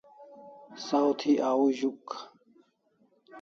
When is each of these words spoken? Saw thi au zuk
Saw 0.85 1.09
thi 1.19 1.31
au 1.51 1.63
zuk 1.77 2.07